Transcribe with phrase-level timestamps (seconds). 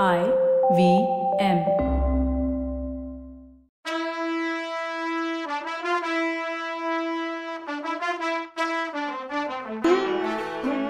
[0.00, 0.20] I
[0.76, 0.80] V
[1.38, 1.58] M.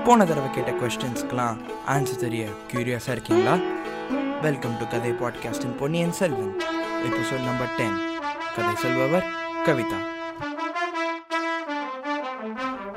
[0.07, 1.59] போன தடவை கேட்ட கொஸ்டின்ஸ்க்கெலாம்
[1.95, 3.57] ஆன்சர் தெரிய க்யூரியஸாக இருக்கீங்களா?
[4.41, 6.55] வெல்கம் டு கதை பாட்காஸ்டின் Ponniyin Selvan
[7.09, 8.01] episode number ten
[8.57, 9.29] கதை சொல்பவர்
[9.69, 10.01] கவிதா.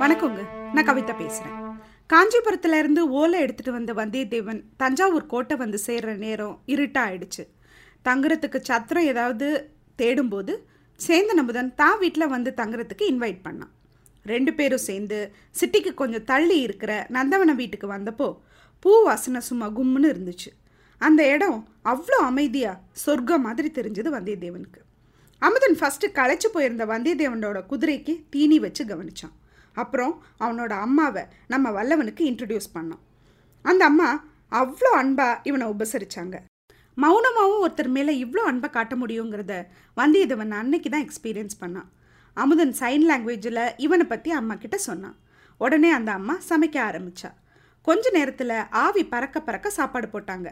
[0.04, 0.42] வணக்கங்க
[0.74, 1.60] நான் கவிதா பேசுறேன்.
[2.12, 7.44] காஞ்சிபுரத்துல இருந்து ஓலை எடுத்துட்டு வந்த வந்தியத்தேவன் தஞ்சாவூர் கோட்டை வந்து சேர்ற நேரம் இருட்டாயிடுச்சு.
[8.08, 9.48] தங்குறதுக்கு சத்திரம் ஏதாவது
[10.02, 10.54] தேடும்போது
[11.00, 13.72] சேர்ந்த அமுதன் தான் வீட்டில் வந்து தங்குறதுக்கு இன்வைட் பண்ணான்.
[14.32, 15.18] ரெண்டு பேரும் சேர்ந்து
[15.60, 18.28] சிட்டிக்கு கொஞ்சம் தள்ளி இருக்கிற நந்தவன வீட்டுக்கு வந்தப்போ
[18.84, 20.52] பூ வாசனை சும்மா கும்முன்னு இருந்துச்சு.
[21.02, 21.60] அந்த இடம்
[21.94, 24.82] அவ்வளோ அமைதியாக சொர்க்கம் மாதிரி தெரிஞ்சது வந்தியத்தேவனுக்கு.
[25.42, 29.36] அமுதன் ஃபஸ்ட்டு களைச்சு போயிருந்த வந்தியத்தேவனோட குதிரைக்கு தீனி வச்சு கவனிச்சான்.
[29.82, 33.02] அப்புறம் அவனோட அம்மாவை நம்ம வல்லவனுக்கு இன்ட்ரடியூஸ் பண்ணோம்.
[33.66, 34.10] அந்த அம்மா
[34.62, 36.38] அவ்வளோ அன்பாக இவனை உபசரித்தாங்க
[37.04, 39.54] மௌனமாகவும் ஒருத்தர் மேலே இவ்வளோ அன்பை காட்ட முடியுங்கிறத
[40.00, 41.90] வந்தியத்தேவன் அன்னைக்கு தான் எக்ஸ்பீரியன்ஸ் பண்ணான்.
[42.38, 45.18] அமுதன் சைன் லாங்குவேஜில் இவனை பற்றி அம்மா கிட்ட சொன்னான்.
[45.62, 47.32] உடனே அந்த அம்மா சமைக்க ஆரம்பித்தா
[47.88, 50.48] கொஞ்ச நேரத்தில் ஆவி பறக்க பறக்க சாப்பாடு போட்டாங்க.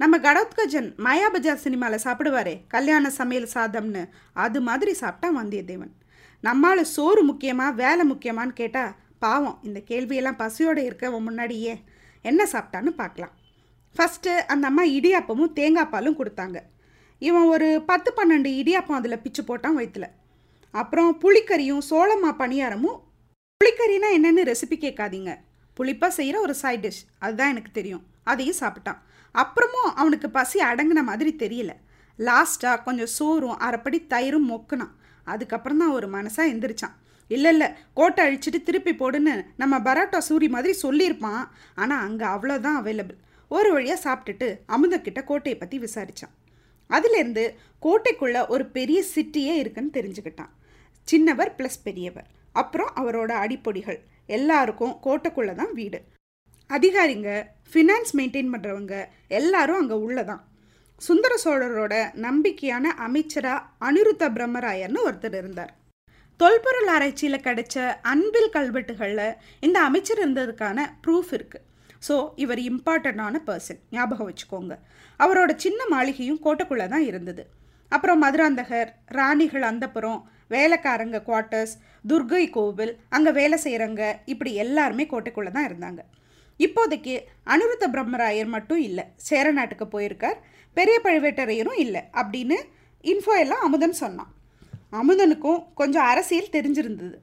[0.00, 4.02] நம்ம கடோத்கஜன் மாயாபஜார் சினிமாவில் சாப்பிடுவாரே கல்யாண சமையல் சாதம்னு
[4.44, 5.92] அது மாதிரி சாப்பிட்டான் வந்தியத்தேவன்.
[6.40, 11.74] நம்மால் சோறு முக்கியமா வேலை முக்கியமான்னு கேட்டால் பாவம் இந்த கேள்வியெல்லாம் பசியோடு இருக்கவன் முன்னாடியே.
[12.22, 13.34] என்ன சாப்பிட்டான்னு பார்க்கலாம்.
[13.96, 16.58] ஃபஸ்ட்டு அந்த அம்மா இடியாப்பமும் தேங்காய் பாலும் கொடுத்தாங்க.
[17.18, 20.06] இவன் ஒரு பத்து பன்னெண்டு இடியாப்பம் அதில் பிச்சு போட்டான் வயிற்றுல
[20.70, 22.98] அப்புறம் புளிக்கறியும் சோளமா பணியாரமும்
[23.60, 25.30] புளிக்கறினா என்னென்னு ரெசிபி கேட்காதீங்க.
[25.76, 28.04] புளிப்பாக செய்கிற ஒரு சைட் டிஷ் அதுதான் எனக்கு தெரியும்.
[28.24, 28.98] அதையும் சாப்பிட்டான்.
[29.34, 31.72] அப்புறமும் அவனுக்கு பசி அடங்கின மாதிரி தெரியல.
[32.18, 34.94] லாஸ்ட்டாக கொஞ்சம் சோறும் அரைப்படி தயிரும் மொக்குனான்.
[35.34, 36.96] அதுக்கப்புறம் தான் ஒரு மனசாக எந்திரிச்சான்.
[37.30, 41.42] இல்லை இல்லை கோட்டை அழிச்சிட்டு திருப்பி போடுன்னு நம்ம பரோட்டா சூரி மாதிரி சொல்லியிருப்பான்.
[41.82, 43.18] ஆனால் அங்கே அவ்வளோதான் அவைலபிள்
[43.50, 46.34] ஒரு வழியாக சாப்பிட்டுட்டு அமுதக்கிட்ட கோட்டையை பற்றி விசாரித்தான்
[46.90, 47.44] அதுலேருந்து
[47.86, 50.52] கோட்டைக்குள்ளே ஒரு பெரிய சிட்டியே இருக்குன்னு தெரிஞ்சுக்கிட்டான்.
[51.08, 52.28] சின்னவர் ப்ளஸ் பெரியவர்.
[52.60, 53.98] அப்புறம் அவரோட அடிப்பொடிகள்.
[54.36, 56.00] எல்லாருக்கும் கோட்டைக்குள்ளே தான் வீடு.
[56.70, 57.30] அதிகாரிங்க
[57.72, 58.94] ஃபினான்ஸ் மெயின்டைன் பண்ணுறவங்க
[59.38, 60.42] எல்லாரும் அங்கே உள்ளதான்.
[61.06, 61.94] சுந்தர சோழரோட
[62.24, 65.72] நம்பிக்கையான அமைச்சராக அனிருத்த பிரம்மராயர்னு ஒருத்தர் இருந்தார்.
[66.40, 67.76] தொல்பொருள் ஆராய்ச்சியில் கிடைச்ச
[68.12, 71.64] அன்பில் கல்வெட்டுகளில் இந்த அமைச்சர் இருந்ததுக்கான ப்ரூஃப் இருக்குது
[72.06, 74.74] ஸோ இவர் இம்பார்ட்டண்ட்டான பர்சன் ஞாபகம் வச்சுக்கோங்க.
[75.20, 77.42] அவரோட சின்ன மாளிகையும் கோட்டைக்குள்ளே தான் இருந்தது.
[77.92, 80.20] அப்புறம் மதுராந்தகர் ராணிகள் அந்தப்புறம்
[80.54, 81.74] வேலைக்காரங்க குவார்ட்டர்ஸ்
[82.10, 86.00] துர்கை கோவில் அங்கே வேலை செய்கிறவங்க இப்படி எல்லாருமே கோட்டைக்குள்ளே தான் இருந்தாங்க.
[86.64, 87.14] இப்போதைக்கு
[87.52, 90.38] அனிருத்த பிரம்மராயர் மட்டும் இல்லை சேர நாட்டுக்கு போயிருக்கார்.
[90.76, 92.56] பெரிய பழுவேட்டரையரும் இல்லை அப்படின்னு
[93.04, 94.32] இன்ஃபோ எல்லாம் அமுதன் சொன்னான்.
[95.00, 97.16] அமுதனுக்கும் கொஞ்சம் அரசியல் தெரிஞ்சிருந்தது.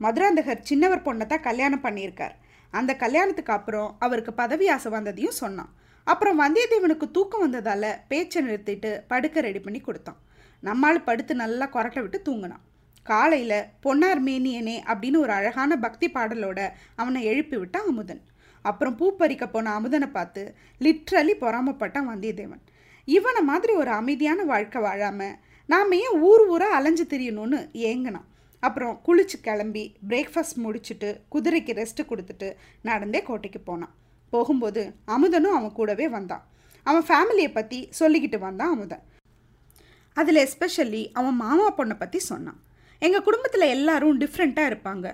[0.00, 2.34] மதுராந்தகர் சின்னவர் பொண்ணை தான் கல்யாணம் பண்ணியிருக்கார்.
[2.70, 5.70] அந்த கல்யாணத்துக்கு அப்புறம் அவருக்கு பதவி ஆசை வந்ததையும் சொன்னான்.
[6.04, 10.20] அப்புறம் வந்தியத்தேவனுக்கு தூக்கம் வந்ததால் பேச்சை நிறுத்திட்டு படுக்க ரெடி பண்ணி கொடுத்தான்.
[10.60, 12.64] நம்மால் படுத்து நல்லா கொரட்டை விட்டு தூங்கினான்.
[13.02, 16.60] காலையில் பொன்னார் மேனியனே அப்படின்னு ஒரு அழகான பக்தி பாடலோட
[16.96, 18.22] அவனை எழுப்பி விட்டான் அமுதன்.
[18.68, 20.42] அப்புறம் பூ பறிக்க போன அமுதனை பார்த்து
[20.84, 22.62] லிட்ரலி பொறாமப்பட்டான் வந்தியத்தேவன்.
[23.04, 25.36] இவனை மாதிரி ஒரு அமைதியான வாழ்க்கை வாழாமல்
[25.72, 27.58] நாம் ஏன் ஊர் ஊராக அலைஞ்சு திரியணும்னு
[27.90, 28.26] ஏங்கினான்.
[28.62, 32.48] அப்புறம் குளிச்சு கிளம்பி பிரேக்ஃபாஸ்ட் முடிச்சுட்டு குதிரைக்கு ரெஸ்ட்டு கொடுத்துட்டு
[32.88, 33.94] நடந்தே கோட்டைக்கு போனான்.
[34.32, 34.82] போகும்போது
[35.14, 36.44] அமுதனும் அவன் கூடவே வந்தான்.
[36.86, 39.04] அவன் ஃபேமிலியை பற்றி சொல்லிக்கிட்டு வந்தான் அமுதன்.
[40.16, 42.60] அதில் எஸ்பெஷலி அவன் மாமா பொண்ணை பற்றி சொன்னான்.
[42.98, 45.08] எங்கள் குடும்பத்தில் எல்லாரும் டிஃப்ரெண்ட்டாக இருப்பாங்க.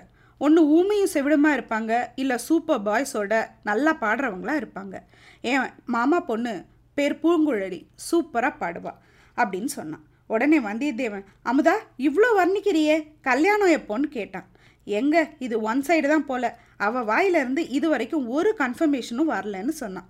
[0.45, 3.33] ஒன்று ஊமையும் செவிடமாக இருப்பாங்க இல்லை சூப்பர் பாய்ஸோட
[3.63, 4.95] நல்லா பாடுறவங்களா இருப்பாங்க.
[5.41, 6.53] ஏன் மாமா பொண்ணு
[6.97, 8.93] பேர் பூங்குழலி சூப்பராக பாடுவா
[9.37, 10.03] அப்படின்னு சொன்னான்.
[10.27, 11.73] உடனே வந்தியத்தேவன் அமுதா
[12.07, 12.95] இவ்வளோ வர்ணிக்கிறியே?
[13.21, 14.47] கல்யாணம் எப்போன்னு கேட்டான்.
[14.85, 15.15] எங்க?
[15.45, 16.43] இது ஒன் சைடு தான் போல.
[16.85, 20.09] அவள் வாயிலிருந்து இது வரைக்கும் ஒரு கன்ஃபர்மேஷனும் வரலன்னு சொன்னான்.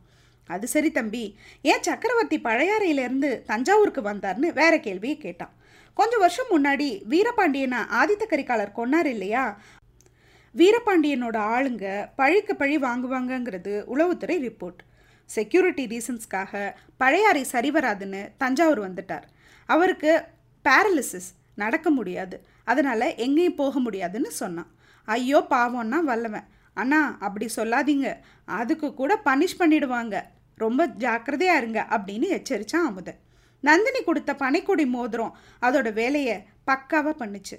[0.49, 1.23] அது சரி தம்பி.
[1.61, 5.53] ஏன் சக்கரவர்த்தி பழையாறையிலேருந்து தஞ்சாவூருக்கு வந்தார்னு வேற கேள்வியை கேட்டான்.
[5.93, 9.45] கொஞ்சம் வருஷம் முன்னாடி வீரபாண்டியனை ஆதித்த கரிகாலர் கொன்னார் இல்லையா?
[10.55, 14.81] வீரபாண்டியனோட ஆளுங்க பழிக்கு பழி வாங்குவாங்கங்கிறது உளவுத்துறை ரிப்போர்ட்.
[15.25, 19.25] செக்யூரிட்டி ரீசன்ஸ்க்காக பழையாறை சரிவராதுன்னு தஞ்சாவூர் வந்துட்டார்.
[19.65, 20.23] அவருக்கு
[20.65, 22.45] பேரலிசிஸ் நடக்க முடியாது.
[22.63, 24.71] அதனால் எங்கேயும் போக முடியாதுன்னு சொன்னான்.
[25.05, 26.47] ஐயோ பாவம்னா வல்லவன்.
[26.73, 28.17] அண்ணா அப்படி சொல்லாதீங்க.
[28.45, 30.23] அதுக்கு கூட பனிஷ் பண்ணிடுவாங்க.
[30.55, 33.19] ரொம்ப ஜாக்கிரதையாக இருங்க அப்படின்னு எச்சரித்தான் அமுதன்.
[33.59, 37.57] நந்தினி கொடுத்த பனைக்கொடி மோதிரம் அதோட வேலையை பக்காவாக பண்ணுச்சு.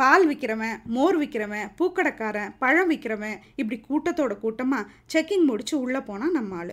[0.00, 6.56] பால் விற்கிறவன் மோர் விற்கிறவன் பூக்கடைக்காரன் பழம் விற்கிறவன் இப்படி கூட்டத்தோட கூட்டமாக செக்கிங் முடித்து உள்ளே போனால் நம்ம
[6.60, 6.72] ஆள்.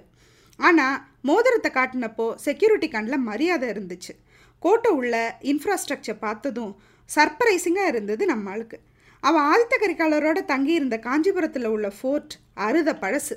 [0.60, 0.98] ஆனால்
[1.30, 4.14] மோதிரத்தை காட்டினப்போ செக்யூரிட்டி கண்ணில் மரியாதை இருந்துச்சு.
[4.62, 5.16] கோட்டை உள்ள
[5.52, 6.72] இன்ஃப்ராஸ்ட்ரக்சர் பார்த்ததும்
[7.10, 8.78] சர்ப்ரைசிங்காக இருந்தது நம்ம ஆளுக்கு.
[9.24, 12.34] அவன் ஆதித்த கரிகாலரோட தங்கியிருந்த காஞ்சிபுரத்தில் உள்ள ஃபோர்ட்
[12.68, 13.36] அறுத பழசு.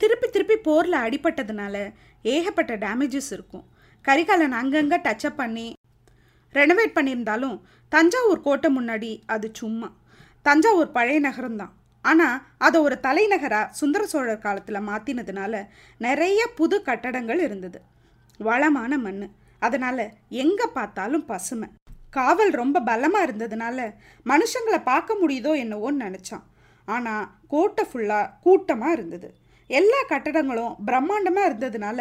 [0.00, 1.76] திருப்பி திருப்பி போரில் அடிபட்டதுனால
[2.34, 3.66] ஏகப்பட்ட டேமேஜஸ் இருக்கும்.
[4.04, 5.66] கரிகாலன் அங்கங்கே டச்சப் பண்ணி
[6.54, 7.56] ரெனோவேட் பண்ணியிருந்தாலும்
[7.92, 9.88] தஞ்சாவூர் கோட்டை முன்னாடி அது சும்மா.
[10.46, 15.62] தஞ்சாவூர் பழைய நகரம்தான் ஆனால் அதை ஒரு தலைநகராக சுந்தர சோழர் காலத்தில் மாற்றினதுனால
[16.06, 17.78] நிறைய புது கட்டடங்கள் இருந்தது.
[18.40, 19.24] வளமான மண்
[19.62, 20.04] அதனால்
[20.42, 21.68] எங்கே பார்த்தாலும் பசுமை.
[22.16, 23.78] காவல் ரொம்ப பலமாக இருந்ததுனால
[24.26, 26.44] மனுஷங்களை பார்க்க முடியுதோ என்னவோன்னு நினச்சான்.
[26.88, 29.28] ஆனால் கோட்டை ஃபுல்லாக கூட்டமாக இருந்தது.
[29.70, 31.98] எல்லா கட்டடங்களும் பிரம்மாண்டமாக இருந்ததுனால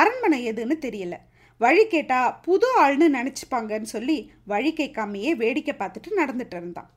[0.00, 1.16] அரண்மனை எதுன்னு தெரியல.
[1.64, 4.18] வழி கேட்டால் புது ஆள்னு நினச்சிப்பாங்கன்னு சொல்லி
[4.52, 6.90] வழி கேட்காமையே வேடிக்கை பார்த்துட்டு நடந்துட்டு இருந்தான்.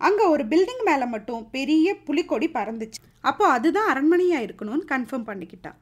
[0.00, 3.00] அங்கே ஒரு பில்டிங் மேலே மட்டும் பெரிய புலிக்கொடி பறந்துச்சு.
[3.30, 5.78] அப்போ அதுதான் அரண்மனையாக இருக்கணும்னு கன்ஃபார்ம் பண்ணிக்கிட்டான்.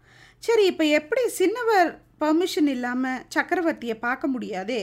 [0.46, 1.90] சரி இப்போ எப்படி சின்னவர்
[2.22, 4.82] பர்மிஷன் இல்லாமல் சக்கரவர்த்தியை பார்க்க முடியாதே?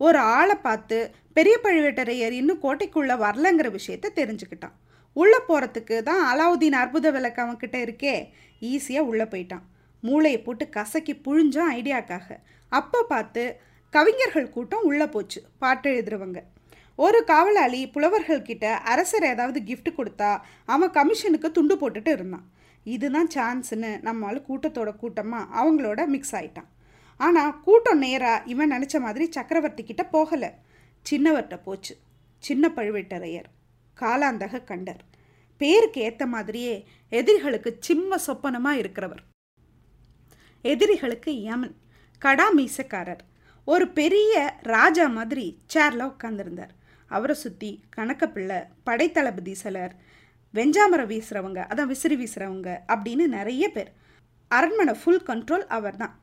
[0.00, 0.96] ஒரு ஆளை பார்த்து
[1.36, 4.76] பெரிய பழுவேட்டரையர் இன்னும் கோட்டைக்குள்ளே வரலங்கிற விஷயத்த தெரிஞ்சுக்கிட்டான்.
[5.20, 8.14] உள்ளே போகிறதுக்கு தான் அலாவுதீன் அற்புத விளக்கு அவன்கிட்ட இருக்கே.
[8.72, 9.64] ஈஸியாக உள்ளே போயிட்டான்.
[10.02, 12.28] மூளையை போட்டு கசக்கி புழிஞ்சான் ஐடியாக்காக.
[12.68, 13.42] அப்போ பார்த்து
[13.90, 16.40] கவிஞர்கள் கூட்டம் உள்ளே போச்சு பாட்டு எழுதுறவங்க.
[16.94, 20.30] ஒரு காவலாளி புலவர்கள் கிட்ட அரசர் ஏதாவது கிஃப்ட் கொடுத்தா
[20.64, 22.46] அவன் கமிஷனுக்கு துண்டு போட்டுட்டு இருந்தான்.
[22.84, 26.68] இதுதான் சான்ஸ்னு நம்மளால் கூட்டத்தோட கூட்டமாக அவங்களோட மிக்ஸ் ஆயிட்டான்.
[27.16, 30.50] ஆனால் கூட்டம் நேராக இவன் நினச்ச மாதிரி சக்கரவர்த்தி கிட்ட போகலை.
[31.06, 31.94] சின்னவர்கிட்ட போச்சு.
[32.42, 33.48] சின்ன பழுவேட்டரையர்
[33.98, 35.02] காலாந்தக கண்டர்.
[35.60, 36.74] பேருக்கு ஏற்ற மாதிரியே
[37.08, 39.22] எதிரிகளுக்கு சிம்ம சொப்பனமாக இருக்கிறவர்.
[40.64, 41.76] எதிரிகளுக்கு யமன்.
[42.18, 43.22] கடா மீசக்காரர்.
[43.64, 46.72] ஒரு பெரிய ராஜா மாதிரி சேரில் உட்காந்துருந்தார்
[47.06, 49.94] அவரை சுற்றி கணக்கப்பிள்ளை படைத்தளபதி சிலர்
[50.54, 53.90] வெஞ்சாமரம் வீசுகிறவங்க அதான் விசிறி வீசுகிறவங்க அப்படின்னு நிறைய பேர்.
[54.48, 56.14] அரண்மனை ஃபுல் கண்ட்ரோல் அவர் தான்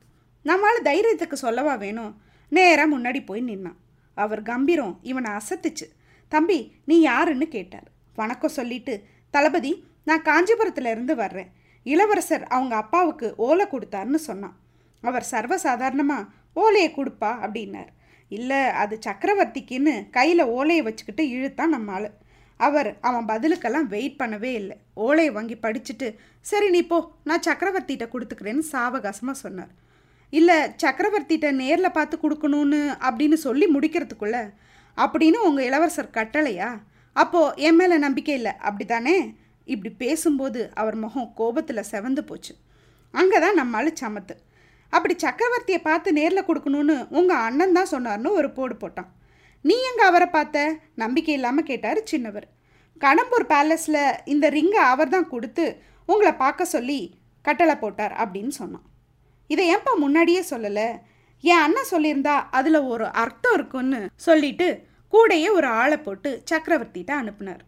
[0.46, 2.14] நம்மளால் தைரியத்துக்கு சொல்லவா வேணும்?
[2.50, 3.80] நேராக முன்னாடி போய் நின்னான்.
[4.14, 5.88] அவர் கம்பீரம் இவனை அசத்துச்சு.
[6.28, 7.88] தம்பி நீ யாருன்னு கேட்டார்.
[8.16, 8.96] வணக்கம் சொல்லிட்டு
[9.30, 9.72] தளபதி
[10.06, 11.52] நான் காஞ்சிபுரத்துலேருந்து வர்றேன்.
[11.84, 14.58] இளவரசர் அவங்க அப்பாவுக்கு ஓலை கொடுத்தாருன்னு சொன்னான்.
[15.10, 16.30] அவர் சர்வசாதாரணமாக
[16.64, 17.92] ஓலையை கொடுப்பா அப்படின்னார்.
[18.32, 22.00] இல்லை அது சக்கரவர்த்திக்குன்னு கையில் ஓலையை வச்சுக்கிட்டு இழுத்தான் நம்ம
[22.60, 24.76] அவர் அவன் பதிலுக்கெல்லாம் வெயிட் பண்ணவே இல்லை.
[25.06, 26.08] ஓலையை வாங்கி படிச்சுட்டு
[26.50, 26.98] சரி நீ போ
[27.30, 29.72] நான் சக்கரவர்த்திகிட்ட கொடுத்துக்கிறேன்னு சாவகாசமாக சொன்னார்.
[30.34, 34.38] இல்லை சக்கரவர்த்திகிட்ட நேரில் பார்த்து கொடுக்கணும்னு அப்படின்னு சொல்லி முடிக்கிறதுக்குள்ள
[34.98, 36.70] அப்படின்னு உங்கள் இளவரசர் கட்டளையா?
[37.16, 38.54] அப்போது என் மேலே நம்பிக்கை இல்லை.
[38.68, 39.16] அப்படி தானே
[39.74, 42.54] இப்படி பேசும்போது அவர் முகம் கோபத்தில் செவந்து போச்சு.
[43.14, 44.36] அங்கே தான் நம்மால் சமத்து.
[44.96, 49.10] அப்படி சக்கரவர்த்தியை பார்த்து நேரில் கொடுக்கணும்னு உங்கள் அண்ணன் தான் சொன்னார்னு ஒரு போடு போட்டான்.
[49.66, 50.64] நீ எங்கே அவரை பார்த்த?
[51.04, 52.48] நம்பிக்கை இல்லாமல் கேட்டார் சின்னவர்.
[53.02, 54.02] கடம்பூர் பேலஸில்
[54.34, 55.66] இந்த ரிங்கை அவர் தான் கொடுத்து
[56.10, 57.00] உங்களை பார்க்க சொல்லி
[57.46, 58.86] கட்டளை போட்டார் அப்படின்னு சொன்னான்.
[59.54, 60.88] இதை ஏன்பா முன்னாடியே சொல்லலை?
[61.44, 64.68] என் அண்ணன் சொல்லியிருந்தா அதில் ஒரு அர்த்தம் இருக்குன்னு சொல்லிட்டு
[65.14, 67.64] கூடையே ஒரு ஆளை போட்டு சக்கரவர்த்திகிட்ட அனுப்புனார்.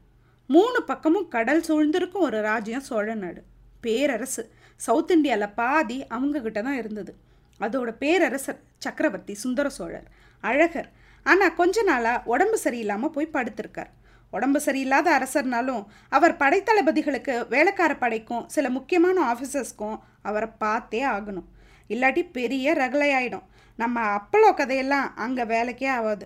[0.50, 3.42] மூணு பக்கமும் கடல் சூழ்ந்திருக்கும் ஒரு ராஜ்யம் சோழ நாடு.
[3.84, 4.44] பேரரசு.
[4.80, 7.12] சவுத் இந்தியாவில் பாதி அவங்கக்கிட்ட தான் இருந்தது.
[7.60, 10.08] அதோட பேரரசர் சக்கரவர்த்தி சுந்தர சோழர்
[10.44, 10.90] அழகர்.
[11.26, 13.92] ஆனால் கொஞ்ச நாளாக உடம்பு சரியில்லாமல் போய் படுத்திருக்கார்.
[14.34, 21.48] உடம்பு சரியில்லாத அரசர்னாலும் அவர் படைத்தளபதிகளுக்கு வேலைக்கார படைக்கும் சில முக்கியமான ஆஃபீஸர்ஸ்க்கும் அவரை பார்த்தே ஆகணும்.
[21.90, 23.46] இல்லாட்டி பெரிய ரகலையாயிடும்.
[23.80, 26.26] நம்ம அப்பளோ கதையெல்லாம் அங்கே வேலைக்கே ஆகாது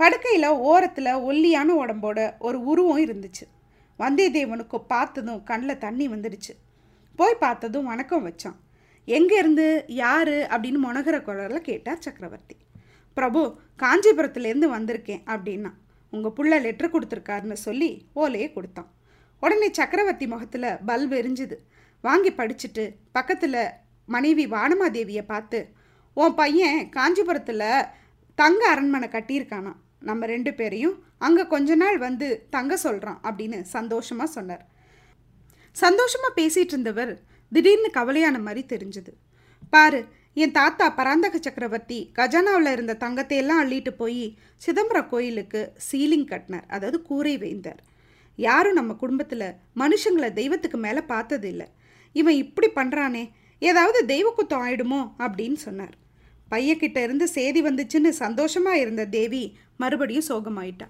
[0.00, 3.44] படுக்கையில் ஓரத்தில் ஒல்லியான உடம்போட ஒரு உருவம் இருந்துச்சு.
[3.98, 6.52] வந்தியத்தேவனுக்கு பார்த்ததும் கண்ணில் தண்ணி வந்துடுச்சு.
[7.16, 8.56] போய் பார்த்ததும் வணக்கம் வச்சான்.
[9.06, 10.28] எங்கேருந்து யார்?
[10.28, 12.56] அப்படின்னு முனகிற குரலில் கேட்டார் சக்கரவர்த்தி.
[13.14, 15.70] பிரபு காஞ்சிபுரத்துலேருந்து வந்திருக்கேன் அப்படின்னா.
[16.10, 18.90] உங்கள் புள்ள லெட்ரு கொடுத்துருக்காருன்னு சொல்லி ஓலையே கொடுத்தான்.
[19.40, 21.56] உடனே சக்கரவர்த்தி முகத்தில் பல்ப் எரிஞ்சுது.
[22.00, 23.68] வாங்கி படிச்சுட்டு பக்கத்தில்
[24.06, 25.68] மனைவி வானமாதேவியை பார்த்து
[26.14, 27.84] உன் பையன் காஞ்சிபுரத்தில்
[28.34, 34.74] தங்க அரண்மனை கட்டியிருக்கானா நம்ம ரெண்டு பேரையும் அங்கே கொஞ்ச நாள் வந்து தங்க சொல்கிறான் அப்படின்னு சந்தோஷமாக சொன்னார்.
[35.82, 37.12] சந்தோஷமாக பேசிகிட்டு இருந்தவர்
[37.52, 39.12] திடீர்னு கவலையான மாதிரி தெரிஞ்சது.
[39.74, 40.00] பாரு
[40.42, 44.24] என் தாத்தா பராந்தக சக்கரவர்த்தி கஜானாவில் இருந்த தங்கத்தை எல்லாம் அள்ளிட்டு போய்
[44.64, 46.66] சிதம்பரம் கோயிலுக்கு சீலிங் கட்டினார்.
[46.76, 47.80] அதாவது கூரை வைந்தார்.
[48.38, 49.46] யாரும் நம்ம குடும்பத்தில்
[49.82, 51.68] மனுஷங்களை தெய்வத்துக்கு மேலே பார்த்தது இல்லை.
[52.20, 53.24] இவன் இப்படி பண்ணுறானே
[53.62, 55.94] ஏதாவது தெய்வ குத்தம் ஆயிடுமோ அப்படின்னு சொன்னார்.
[56.52, 59.42] பையக்கிட்ட இருந்து சேதி வந்துச்சுன்னு சந்தோஷமாக இருந்த தேவி
[59.82, 60.86] மறுபடியும் சோகமாயிட்டா.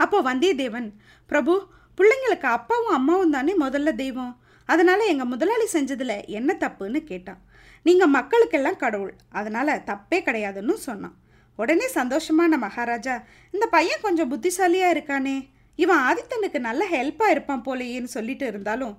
[0.00, 0.88] அப்போ வந்தியத்தேவன்
[1.30, 1.54] பிரபு
[2.00, 4.34] பிள்ளைங்களுக்கு அப்பாவும் அம்மாவும் தானே முதல்ல தெய்வம்.
[4.68, 7.40] அதனால் எங்கள் முதலாளி செஞ்சதில் என்ன தப்புன்னு கேட்டான்
[7.86, 9.14] நீங்கள் மக்களுக்கெல்லாம் கடவுள்.
[9.38, 11.16] அதனால் தப்பே கிடையாதுன்னு சொன்னான்.
[11.58, 13.14] உடனே சந்தோஷமான மகாராஜா
[13.54, 15.36] இந்த பையன் கொஞ்சம் புத்திசாலியாக இருக்கானே.
[15.82, 18.94] இவன் ஆதித்தனுக்கு நல்ல ஹெல்ப்பாக இருப்பான் போலேன்னு சொல்லிட்டு இருந்தாலும்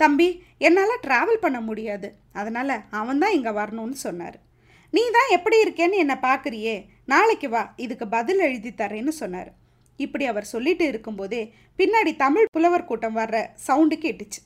[0.00, 0.28] தம்பி
[0.66, 2.08] என்னால் ட்ராவல் பண்ண முடியாது.
[2.40, 4.36] அதனால் அவன் தான் இங்கே வரணும்னு சொன்னார்.
[4.96, 6.76] நீ தான் எப்படி இருக்கேன்னு என்னை பார்க்குறியே
[7.12, 9.50] நாளைக்கு வா இதுக்கு பதில் எழுதி தரேன்னு சொன்னார்.
[9.96, 11.42] இப்படி அவர் சொல்லிட்டு இருக்கும்போதே
[11.78, 14.40] பின்னாடி தமிழ் புலவர் கூட்டம் வர்ற சவுண்டு கேட்டுச்சு.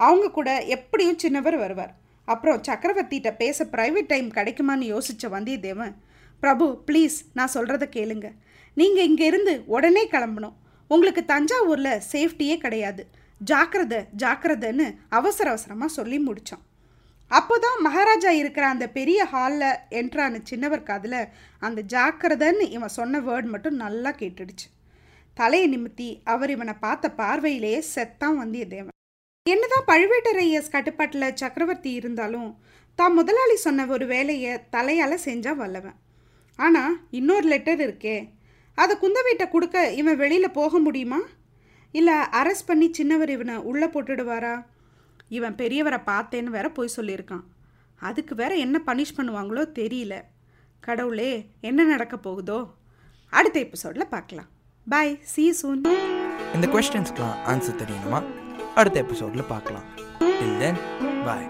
[0.00, 1.92] அவங்க கூட எப்படியும் சின்னவர் வருவார்.
[2.28, 5.94] அப்புறம் சக்கரவர்த்திகிட்ட பேச ப்ரைவேட் டைம் கிடைக்குமான்னு யோசித்த வந்தியத்தேவன்
[6.42, 8.28] பிரபு ப்ளீஸ் நான் சொல்கிறத கேளுங்க.
[8.76, 10.56] நீங்கள் இங்கேருந்து உடனே கிளம்பணும்.
[10.90, 13.04] உங்களுக்கு தஞ்சாவூரில் சேஃப்டியே கிடையாது.
[13.40, 14.86] ஜாக்கிரதை ஜாக்கிரதைன்னு
[15.18, 16.64] அவசர அவசரமாக சொல்லி முடித்தோம்
[17.30, 21.20] அப்போ தான் மகாராஜா இருக்கிற அந்த பெரிய ஹாலில் என்ட்ரான சின்னவர் காதில்
[21.62, 24.66] அந்த ஜாக்கிரதைன்னு இவன் சொன்ன வேர்ட் மட்டும் நல்லா கேட்டுடுச்சு.
[25.40, 28.96] தலையை நிமித்தி அவர் இவனை பார்த்த பார்வையிலேயே செத்தான் வந்தியத்தேவன்
[29.46, 32.48] என்னதான் பழுவேட்டரையஸ் கட்டுப்பாட்டில் சக்கரவர்த்தி இருந்தாலும்
[32.98, 35.96] தான் முதலாளி சொன்ன ஒரு வேலையை தலையால் செஞ்சா வல்லவன்.
[36.58, 38.16] ஆனால் இன்னொரு லெட்டர் இருக்கே.
[38.74, 41.20] அதை குந்தவைட்ட கொடுக்க இவன் வெளியில் போக முடியுமா?
[41.94, 44.54] இல்லை அரெஸ்ட் பண்ணி சின்னவர் இவனை உள்ளே போட்டுடுவாரா?
[45.36, 47.46] இவன் பெரியவரை பார்த்தேன்னு வேற போய் சொல்லியிருக்கான்.
[48.00, 50.14] அதுக்கு வேற என்ன பனிஷ் பண்ணுவாங்களோ தெரியல.
[50.80, 52.60] கடவுளே என்ன நடக்க போகுதோ?
[53.32, 54.50] அடுத்த எபிசோடில் பார்க்கலாம்.
[54.92, 55.80] பாய் சி சூன்
[56.54, 58.20] இந்த கொஸ்டின்ஸ்க்கெலாம் ஆன்சர் தெரியணுமா
[58.74, 59.86] அடுத்த எபிசோடில் பார்க்கலாம்.
[60.38, 60.78] டில் தென்
[61.24, 61.48] பாய்